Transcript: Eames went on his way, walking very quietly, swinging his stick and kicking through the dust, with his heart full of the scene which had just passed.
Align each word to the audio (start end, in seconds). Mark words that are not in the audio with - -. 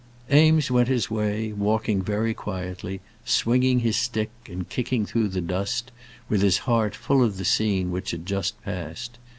Eames 0.33 0.71
went 0.71 0.89
on 0.89 0.93
his 0.95 1.11
way, 1.11 1.53
walking 1.53 2.01
very 2.01 2.33
quietly, 2.33 3.01
swinging 3.23 3.81
his 3.81 3.95
stick 3.95 4.31
and 4.47 4.67
kicking 4.67 5.05
through 5.05 5.27
the 5.27 5.41
dust, 5.41 5.91
with 6.27 6.41
his 6.41 6.57
heart 6.57 6.95
full 6.95 7.23
of 7.23 7.37
the 7.37 7.45
scene 7.45 7.91
which 7.91 8.09
had 8.09 8.25
just 8.25 8.59
passed. 8.63 9.19